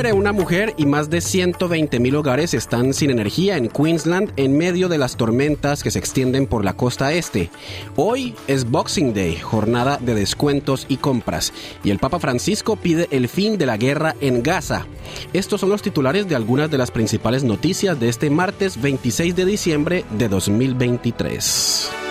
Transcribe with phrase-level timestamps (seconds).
[0.00, 4.88] Una mujer y más de 120 mil hogares están sin energía en Queensland en medio
[4.88, 7.50] de las tormentas que se extienden por la costa este.
[7.96, 11.52] Hoy es Boxing Day, jornada de descuentos y compras,
[11.84, 14.86] y el Papa Francisco pide el fin de la guerra en Gaza.
[15.34, 19.44] Estos son los titulares de algunas de las principales noticias de este martes 26 de
[19.44, 22.09] diciembre de 2023.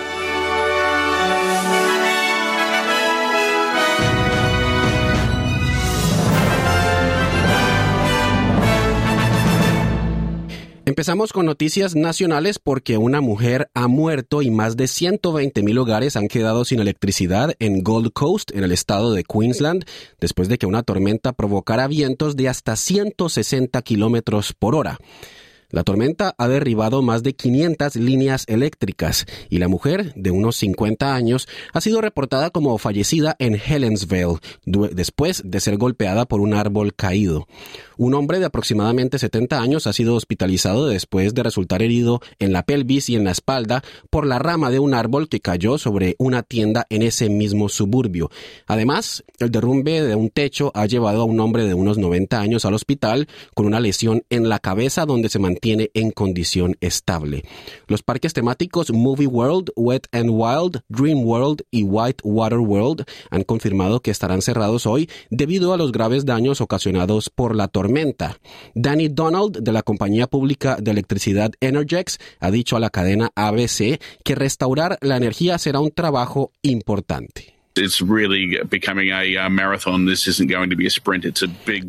[11.00, 16.14] Empezamos con noticias nacionales porque una mujer ha muerto y más de 120 mil hogares
[16.14, 19.86] han quedado sin electricidad en Gold Coast, en el estado de Queensland,
[20.20, 24.98] después de que una tormenta provocara vientos de hasta 160 kilómetros por hora.
[25.70, 31.14] La tormenta ha derribado más de 500 líneas eléctricas y la mujer, de unos 50
[31.14, 36.94] años, ha sido reportada como fallecida en Helensville después de ser golpeada por un árbol
[36.94, 37.46] caído.
[37.96, 42.64] Un hombre de aproximadamente 70 años ha sido hospitalizado después de resultar herido en la
[42.64, 46.42] pelvis y en la espalda por la rama de un árbol que cayó sobre una
[46.42, 48.30] tienda en ese mismo suburbio.
[48.66, 52.64] Además, el derrumbe de un techo ha llevado a un hombre de unos 90 años
[52.64, 57.44] al hospital con una lesión en la cabeza donde se mantiene en condición estable.
[57.86, 63.44] Los parques temáticos Movie World, Wet and Wild, Dream World y White Water World han
[63.44, 68.38] confirmado que estarán cerrados hoy debido a los graves daños ocasionados por la tormenta
[68.74, 74.00] Danny Donald, de la compañía pública de electricidad Energex, ha dicho a la cadena ABC
[74.24, 77.59] que restaurar la energía será un trabajo importante.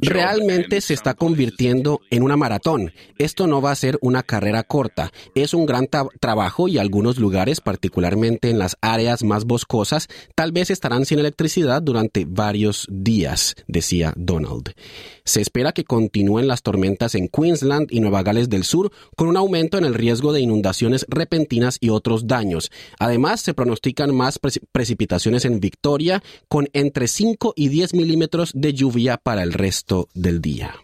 [0.02, 2.94] Realmente se está convirtiendo en una maratón.
[3.18, 5.12] Esto no va a ser una carrera corta.
[5.34, 5.88] Es un gran
[6.20, 11.82] trabajo y algunos lugares, particularmente en las áreas más boscosas, tal vez estarán sin electricidad
[11.82, 14.74] durante varios días, decía Donald.
[15.24, 19.38] Se espera que continúen las tormentas en Queensland y Nueva Gales del Sur, con un
[19.38, 22.72] aumento en el riesgo de inundaciones repentinas y otros daños.
[23.00, 24.40] Además, se pronostican más
[24.72, 25.71] precipitaciones en Victoria,
[26.48, 30.76] con entre 5 y 10 milímetros de lluvia para el resto del día.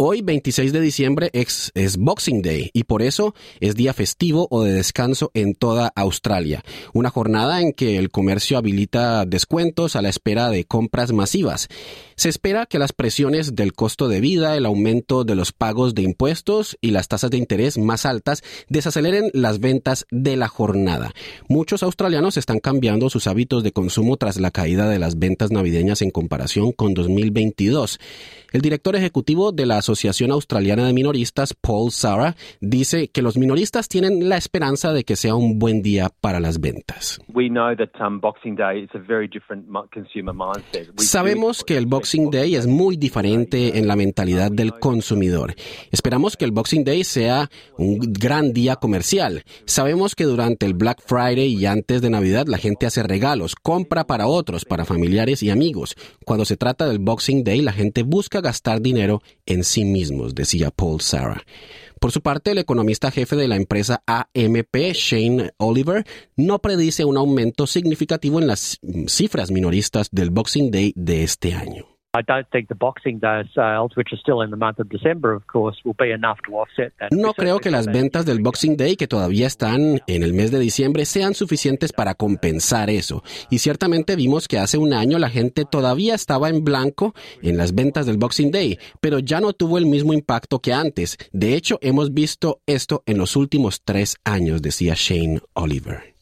[0.00, 4.72] Hoy, 26 de diciembre, es, Boxing Day y por eso es día festivo o de
[4.72, 6.62] descanso en toda Australia.
[6.92, 11.66] Una jornada en que el comercio habilita descuentos a la espera de compras masivas.
[12.14, 16.02] Se espera que las presiones del costo de vida, el aumento de los pagos de
[16.02, 21.12] impuestos y las tasas de interés más altas desaceleren las ventas de la jornada.
[21.48, 26.02] Muchos australianos están cambiando sus hábitos de consumo tras la caída de las ventas navideñas
[26.02, 27.98] en comparación con 2022.
[28.52, 33.88] El director ejecutivo de la Asociación Australiana de Minoristas, Paul Sara, dice que los minoristas
[33.88, 37.18] tienen la esperanza de que sea un buen día para las ventas.
[40.98, 45.54] Sabemos que el Boxing Day es muy diferente en la mentalidad del consumidor.
[45.90, 47.48] Esperamos que el Boxing Day sea
[47.78, 49.42] un gran día comercial.
[49.64, 54.06] Sabemos que durante el Black Friday y antes de Navidad la gente hace regalos, compra
[54.06, 55.94] para otros, para familiares y amigos.
[56.26, 60.70] Cuando se trata del Boxing Day, la gente busca gastar dinero en sí mismos, decía
[60.70, 61.42] Paul Sarah.
[62.00, 66.04] Por su parte, el economista jefe de la empresa AMP, Shane Oliver,
[66.36, 68.78] no predice un aumento significativo en las
[69.08, 71.87] cifras minoristas del Boxing Day de este año.
[77.10, 80.58] No creo que las ventas del Boxing Day, que todavía están en el mes de
[80.58, 83.22] diciembre, sean suficientes para compensar eso.
[83.50, 87.74] Y ciertamente vimos que hace un año la gente todavía estaba en blanco en las
[87.74, 91.18] ventas del Boxing Day, pero ya no tuvo el mismo impacto que antes.
[91.32, 96.17] De hecho, hemos visto esto en los últimos tres años, decía Shane Oliver.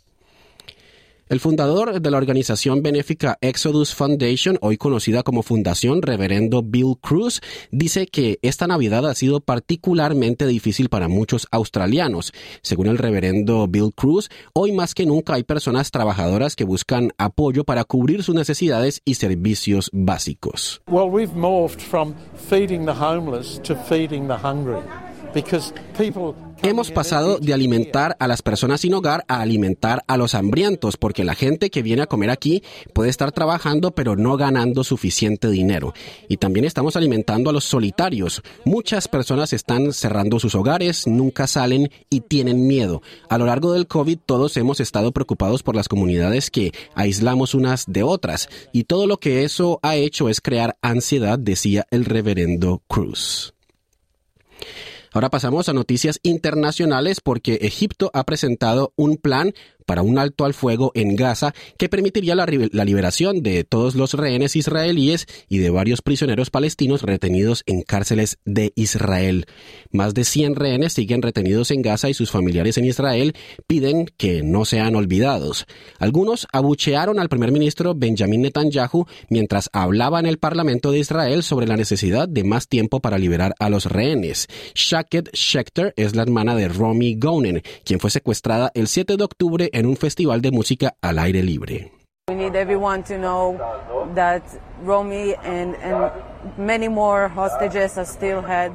[1.29, 7.41] El fundador de la organización benéfica Exodus Foundation, hoy conocida como Fundación Reverendo Bill Cruz,
[7.73, 12.33] dice que esta Navidad ha sido particularmente difícil para muchos australianos.
[12.63, 17.65] Según el reverendo Bill Cruz, hoy más que nunca hay personas trabajadoras que buscan apoyo
[17.65, 20.81] para cubrir sus necesidades y servicios básicos.
[20.89, 24.79] Well, we've morphed from feeding the homeless to feeding the hungry.
[26.63, 31.25] Hemos pasado de alimentar a las personas sin hogar a alimentar a los hambrientos, porque
[31.25, 32.63] la gente que viene a comer aquí
[32.95, 35.93] puede estar trabajando pero no ganando suficiente dinero.
[36.29, 38.43] Y también estamos alimentando a los solitarios.
[38.65, 43.03] Muchas personas están cerrando sus hogares, nunca salen y tienen miedo.
[43.29, 47.85] A lo largo del COVID todos hemos estado preocupados por las comunidades que aislamos unas
[47.87, 52.83] de otras, y todo lo que eso ha hecho es crear ansiedad, decía el reverendo
[52.89, 53.53] Cruz.
[55.17, 59.55] Ahora pasamos a noticias internacionales porque Egipto ha presentado un plan
[59.87, 64.57] para un alto al fuego en Gaza que permitiría la, liberación de todos los rehenes
[64.57, 69.47] israelíes y de varios prisioneros palestinos retenidos en cárceles de Israel.
[69.91, 73.35] Más de 100 rehenes siguen retenidos en Gaza y sus familiares en Israel
[73.67, 75.67] piden que no sean olvidados.
[75.99, 81.67] Algunos abuchearon al primer ministro Benjamin Netanyahu mientras hablaba en el Parlamento de Israel sobre
[81.67, 84.49] la necesidad de más tiempo para liberar a los rehenes.
[84.75, 89.71] Shaket Schechter es la hermana de Romy Gonen, quien fue secuestrada el 7 de octubre
[89.77, 91.93] en un festival de música al aire libre.
[92.29, 93.57] We need everyone to know
[94.15, 94.43] that
[94.83, 96.11] Romy and, and
[96.59, 98.73] many more hostages are still had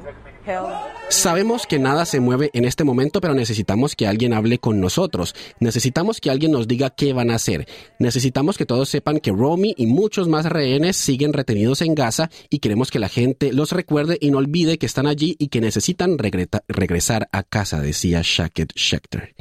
[1.08, 5.34] Sabemos que nada se mueve en este momento, pero necesitamos que alguien hable con nosotros.
[5.60, 7.66] Necesitamos que alguien nos diga qué van a hacer.
[7.98, 12.58] Necesitamos que todos sepan que Romy y muchos más rehenes siguen retenidos en Gaza y
[12.58, 16.16] queremos que la gente los recuerde y no olvide que están allí y que necesitan
[16.18, 19.34] regresar a casa, decía Shaket Schechter.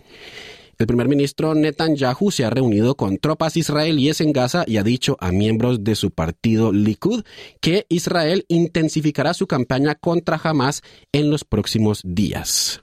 [0.81, 5.15] El primer ministro Netanyahu se ha reunido con tropas israelíes en Gaza y ha dicho
[5.19, 7.23] a miembros de su partido Likud
[7.59, 10.81] que Israel intensificará su campaña contra Hamas
[11.11, 12.81] en los próximos días.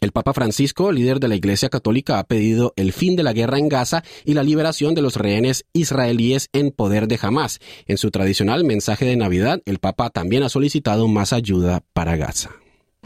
[0.00, 3.58] El Papa Francisco, líder de la Iglesia Católica, ha pedido el fin de la guerra
[3.58, 7.60] en Gaza y la liberación de los rehenes israelíes en poder de Hamas.
[7.84, 12.52] En su tradicional mensaje de Navidad, el Papa también ha solicitado más ayuda para Gaza.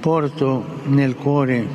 [0.00, 1.66] Porto nel cuore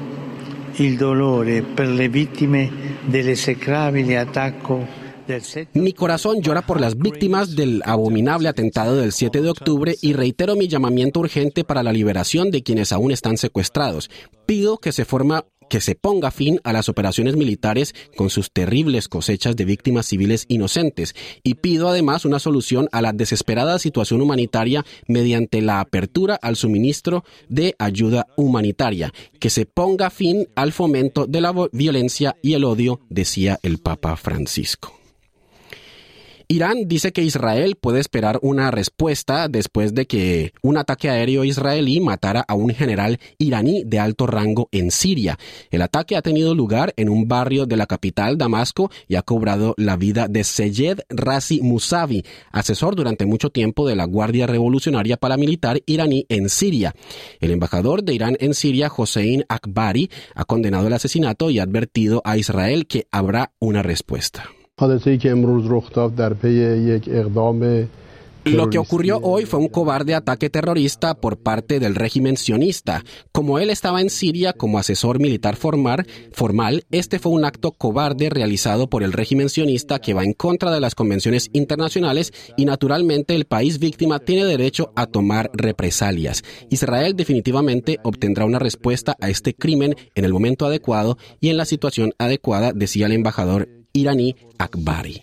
[5.74, 10.56] mi corazón llora por las víctimas del abominable atentado del 7 de octubre y reitero
[10.56, 14.10] mi llamamiento urgente para la liberación de quienes aún están secuestrados.
[14.46, 19.08] Pido que se forma que se ponga fin a las operaciones militares con sus terribles
[19.08, 24.86] cosechas de víctimas civiles inocentes y pido además una solución a la desesperada situación humanitaria
[25.08, 31.42] mediante la apertura al suministro de ayuda humanitaria, que se ponga fin al fomento de
[31.42, 35.02] la violencia y el odio, decía el Papa Francisco.
[36.53, 42.00] Irán dice que Israel puede esperar una respuesta después de que un ataque aéreo israelí
[42.00, 45.39] matara a un general iraní de alto rango en Siria.
[45.71, 49.73] El ataque ha tenido lugar en un barrio de la capital, Damasco, y ha cobrado
[49.77, 55.81] la vida de Seyed Razi Musavi, asesor durante mucho tiempo de la Guardia Revolucionaria Paramilitar
[55.88, 56.94] iraní en Siria.
[57.39, 62.21] El embajador de Irán en Siria, Hossein Akbari, ha condenado el asesinato y ha advertido
[62.23, 64.51] a Israel que habrá una respuesta.
[68.46, 73.04] Lo que ocurrió hoy fue un cobarde ataque terrorista por parte del régimen sionista.
[73.31, 78.31] Como él estaba en Siria como asesor militar formal, formal, este fue un acto cobarde
[78.31, 83.36] realizado por el régimen sionista que va en contra de las convenciones internacionales y naturalmente
[83.36, 86.44] el país víctima tiene derecho a tomar represalias.
[86.72, 91.66] Israel definitivamente obtendrá una respuesta a este crimen en el momento adecuado y en la
[91.66, 95.22] situación adecuada, decía el embajador iraní Akbari.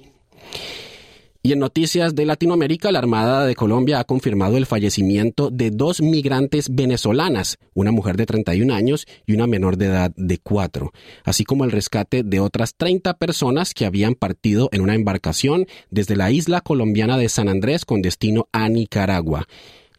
[1.43, 6.03] Y en noticias de Latinoamérica, la Armada de Colombia ha confirmado el fallecimiento de dos
[6.03, 10.93] migrantes venezolanas, una mujer de 31 años y una menor de edad de 4,
[11.25, 16.15] así como el rescate de otras 30 personas que habían partido en una embarcación desde
[16.15, 19.47] la isla colombiana de San Andrés con destino a Nicaragua.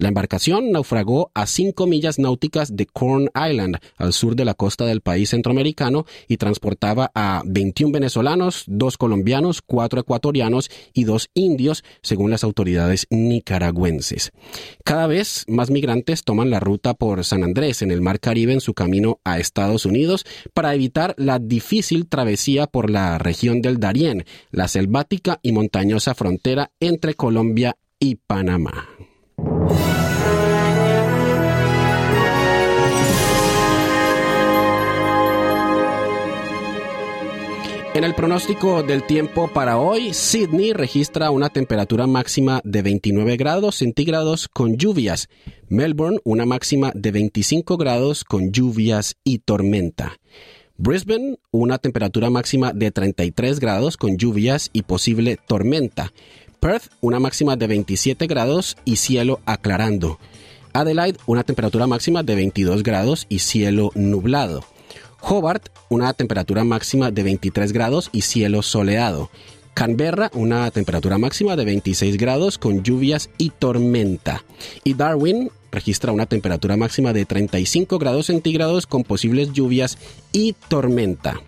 [0.02, 4.84] La embarcación naufragó a cinco millas náuticas de Corn Island, al sur de la costa
[4.84, 11.84] del país centroamericano, y transportaba a 21 venezolanos, dos colombianos, cuatro ecuatorianos y dos indios,
[12.02, 14.32] según las autoridades nicaragüenses.
[14.84, 18.62] Cada vez más migrantes toman la ruta por San Andrés, en el Mar Caribe, en
[18.62, 24.26] su camino a Estados Unidos, para evitar la difícil travesía por la región del Darién,
[24.50, 28.91] la selvática y montañosa frontera entre Colombia y Panamá.
[38.02, 43.76] En el pronóstico del tiempo para hoy, Sydney registra una temperatura máxima de 29 grados
[43.76, 45.30] centígrados con lluvias.
[45.70, 50.18] Melbourne una máxima de 25 grados con lluvias y tormenta.
[50.78, 56.12] Brisbane una temperatura máxima de 33 grados con lluvias y posible tormenta.
[56.60, 60.18] Perth una máxima de 27 grados y cielo aclarando.
[60.74, 64.64] Adelaide, una temperatura máxima de 22 grados y cielo nublado.
[65.22, 69.30] Hobart, una temperatura máxima de 23 grados y cielo soleado.
[69.74, 74.44] Canberra, una temperatura máxima de 26 grados con lluvias y tormenta.
[74.84, 79.98] Y Darwin registra una temperatura máxima de 35 grados centígrados con posibles lluvias
[80.34, 81.42] y tormenta.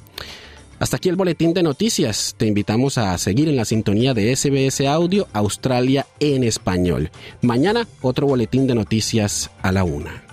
[0.79, 2.35] Hasta aquí el boletín de noticias.
[2.37, 7.11] Te invitamos a seguir en la sintonía de SBS Audio Australia en español.
[7.41, 10.32] Mañana otro boletín de noticias a la una.